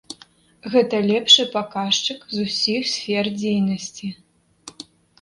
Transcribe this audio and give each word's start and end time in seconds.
Гэта 0.75 1.01
лепшы 1.09 1.45
паказчык 1.57 2.19
з 2.33 2.37
усіх 2.49 2.91
сфер 2.95 3.25
дзейнасці. 3.39 4.07